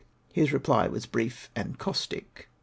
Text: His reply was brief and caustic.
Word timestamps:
His 0.33 0.51
reply 0.51 0.87
was 0.87 1.05
brief 1.05 1.51
and 1.55 1.77
caustic. 1.77 2.49